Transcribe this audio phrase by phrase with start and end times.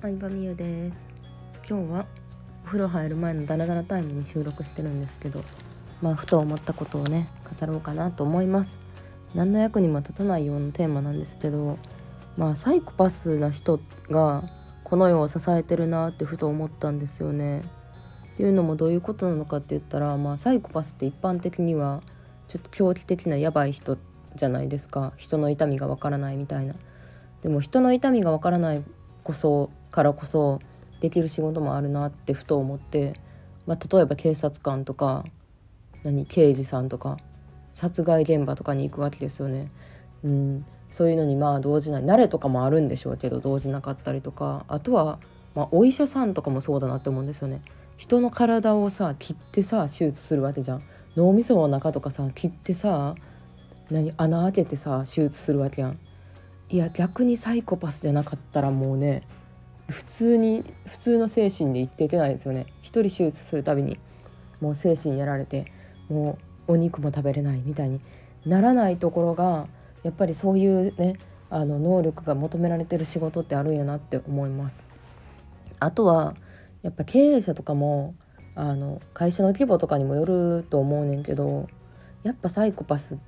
[0.00, 1.08] 相葉美優です。
[1.68, 2.06] 今日は
[2.62, 5.42] お風呂入る前のダラダラタイムに収録してるんですけど
[6.00, 7.26] まあふと思ったことをね
[7.58, 8.78] 語ろうかなと思います。
[9.34, 11.78] 何の役にも立たないようなテーマなんですけど
[12.36, 14.44] まあサイコパスな人が
[14.84, 17.62] この世を支えてるなってふと思ったんですよね。
[18.34, 22.02] っていうのもどういうことなのかって言ったらまあサイコパスって一般的には
[22.46, 23.98] ちょっと狂気的なやばい人
[24.36, 25.12] じゃないですか。
[25.16, 26.74] 人の痛みがわからないみたいな。
[27.42, 28.84] でも人の痛みがわからない
[29.24, 30.60] こそからこそ
[31.00, 33.14] できる仕事もあるなってふと思って、
[33.66, 35.24] まあ、例えば警察官とか
[36.02, 37.18] 何刑事さんとか
[37.72, 39.70] 殺害現場とかに行くわけですよね。
[40.24, 42.04] うん、そういうのにまあ動じない。
[42.04, 44.64] 慣れとかもあるんでしょうけど動じなかったりとか。
[44.68, 45.18] あとは、
[45.54, 47.62] まあ、お医者さんとかもそうだなって思うんですよね。
[47.96, 50.82] 人の体をさ切ってさ手術するわけじゃん。
[51.16, 53.14] 脳みその中とかさ切ってさ
[53.90, 55.98] 何穴開けてさ手術するわけやん。
[56.70, 59.26] いや逆にサイコパスじゃなかったらもうね
[59.88, 63.98] 普通に普通の精神で生きていけないですよね一人手術するたびに
[64.60, 65.72] もう精神やられて
[66.08, 68.00] もうお肉も食べれないみたいに
[68.44, 69.66] ならないところが
[70.02, 71.16] やっぱりそういうね
[71.50, 74.86] あの能力が求められてる仕事ってあるんやなって思います。
[75.80, 76.34] あとは
[76.82, 78.14] やっぱ経営者とかも
[78.54, 81.68] あの会社の規模とかにもよると思うねんけど
[82.22, 83.18] やっぱサイコパス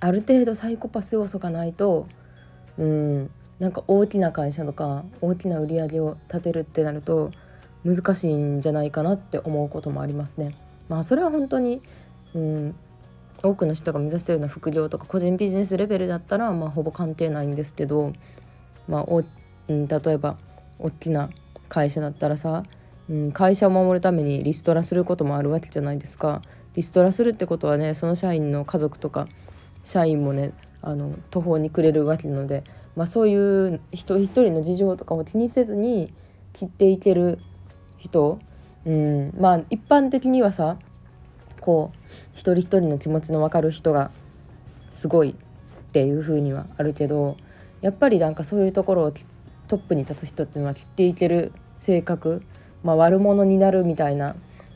[0.00, 2.08] ある程度サイコパス要素がないと
[2.76, 7.30] うんなんか大きな会社とか大きな売り上げを立てるってなると
[7.84, 10.56] 難しいんじゃないかなって思うこともありますね。
[10.88, 11.82] まあそれは本当に、
[12.34, 12.74] うん、
[13.42, 18.12] 多くの人が目指してるような副業とか個人ビジネスレベルだったら、まあ、ほぼ関係ないんですけど、
[18.88, 19.24] まあお
[19.68, 20.36] うん、例えば
[20.78, 21.30] 大きな
[21.68, 22.64] 会社だったらさ、
[23.08, 26.42] うん、会社を守るためにリストラすることもあるわけじゃないですか。
[26.74, 29.28] リストラするってことはねその社員の家族とか
[29.84, 30.52] 社員もね
[30.82, 32.64] あの途方に暮れるわけなので、
[32.96, 36.12] まあ、そういう人一人の事情とかを気にせずに
[36.52, 37.38] 切っていける
[37.96, 38.40] 人、
[38.84, 40.76] うん、まあ一般的にはさ
[41.60, 41.98] こう
[42.32, 44.10] 一人一人の気持ちの分かる人が
[44.88, 45.34] すごいっ
[45.92, 47.36] ていう風にはあるけど
[47.80, 49.12] やっぱりなんかそういうところを
[49.68, 52.42] トップに立つ人っていうのは切っていける性格、
[52.82, 54.34] まあ、悪者になるみたいな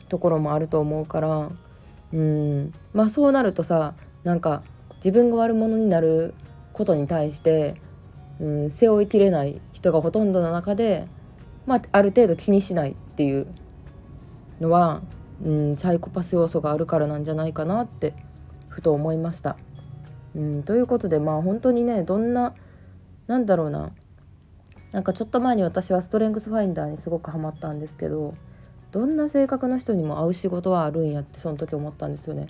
[0.09, 1.51] ところもあると思うから
[2.13, 2.73] うん。
[2.93, 4.63] まあそうなるとさなんか
[4.97, 6.33] 自分が悪者になる
[6.73, 7.75] ことに対して、
[8.39, 11.07] うん、背負いきれない人がほとんどの中で、
[11.65, 13.47] まあ、ある程度気にしないっていう
[14.59, 15.01] のは、
[15.43, 18.13] うん、サイコパス要素があるからなんじゃないかなって
[18.69, 19.57] ふと思いました。
[20.35, 22.53] うん、ということでまあ本当にねどんな
[23.25, 23.91] なんだろうな
[24.91, 28.35] なんかちょっと前に私はストレングスファインダーにすごくハマったんですけど
[28.91, 32.47] どんな性格の人にも会う仕事はあるんやってその時思ったんですよね。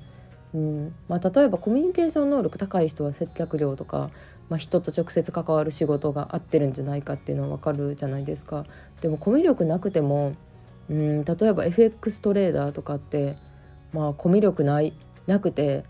[0.54, 4.10] うんまあ、例えばコミュニケーション能力高い人は接客業とか、
[4.50, 8.66] まあ、人と直接関わる仕事が合ってるんじゃないかっていうのは分かるじゃないですか。
[9.02, 10.36] でもコミュ力なくても
[10.90, 13.38] うん例えば FX トレーダーとかって、
[13.94, 14.94] まあ、コミュ力ない
[15.28, 15.84] なくて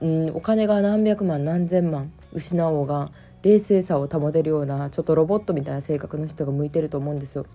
[0.00, 3.10] うんお金が何百万何千万失おうが
[3.42, 7.46] 冷静さを保てるようなちょっとロボットみたいな性格の人が向いてると思うんですよ。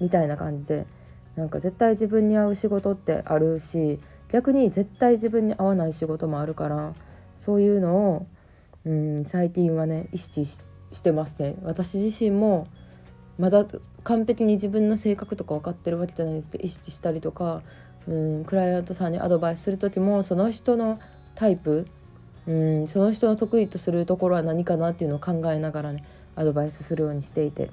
[0.00, 0.86] みたいな感じで
[1.36, 3.98] なんか絶対自分に合う仕事ってあるし
[4.32, 6.94] 逆に絶対自分に合わない仕事もあるから
[7.36, 8.26] そういうのを、
[8.86, 10.60] うん、最近はね意識し
[11.02, 12.66] てますね私自身も
[13.38, 13.66] まだ
[14.04, 17.62] 完璧に自分の性格とか分かってるわけじゃないですけど意識したりとか、
[18.08, 20.98] うん、クライアントさんにアドバイスする時もその人の
[21.34, 21.86] タイプ、
[22.46, 26.04] うん、その人の得意とするところは何かなっていうのを考えながらね
[26.36, 27.70] アドバイスするようにしていて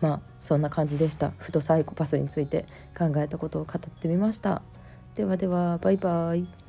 [0.00, 4.62] まあそんな感じでしたふとサイコパスについて考えたことを語ってみました。
[5.14, 6.63] ではではバイバイ。